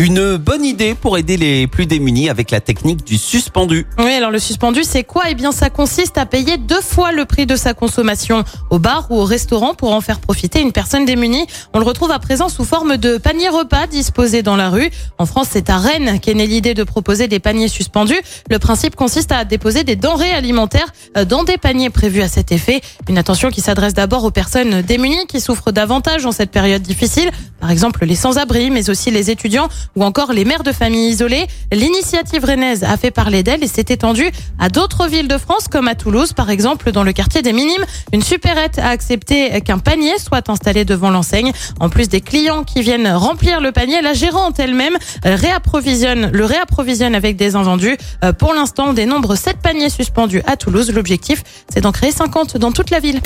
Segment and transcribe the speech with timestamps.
[0.00, 3.84] Une bonne idée pour aider les plus démunis avec la technique du suspendu.
[3.98, 5.24] Oui, alors le suspendu, c'est quoi?
[5.28, 9.08] Eh bien, ça consiste à payer deux fois le prix de sa consommation au bar
[9.10, 11.48] ou au restaurant pour en faire profiter une personne démunie.
[11.74, 14.88] On le retrouve à présent sous forme de panier repas disposé dans la rue.
[15.18, 18.20] En France, c'est à Rennes qu'est née l'idée de proposer des paniers suspendus.
[18.48, 22.52] Le principe consiste à déposer des denrées alimentaires euh, dans des paniers prévus à cet
[22.52, 22.82] effet.
[23.08, 27.32] Une attention qui s'adresse d'abord aux personnes démunies qui souffrent davantage en cette période difficile.
[27.58, 31.46] Par exemple, les sans-abri, mais aussi les étudiants ou encore les mères de familles isolées.
[31.72, 35.88] L'initiative rennaise a fait parler d'elle et s'est étendue à d'autres villes de France comme
[35.88, 37.84] à Toulouse, par exemple dans le quartier des Minimes.
[38.12, 41.52] Une supérette a accepté qu'un panier soit installé devant l'enseigne.
[41.80, 44.96] En plus des clients qui viennent remplir le panier, la gérante elle-même
[45.26, 47.96] euh, réapprovisionne, le réapprovisionne avec des invendus.
[48.24, 50.92] Euh, Pour l'instant, on dénombre 7 paniers suspendus à Toulouse.
[50.92, 53.20] L'objectif, c'est d'en créer 50 dans toute la ville.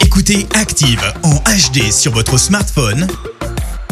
[0.00, 3.06] Écoutez Active en HD sur votre smartphone,